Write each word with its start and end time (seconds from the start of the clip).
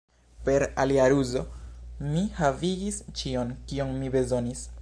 Per 0.47 0.63
alia 0.83 1.05
ruzo, 1.13 1.43
mi 2.15 2.25
havigis 2.39 3.01
ĉion, 3.21 3.57
kion 3.73 3.97
mi 4.03 4.15
bezonis. 4.19 4.71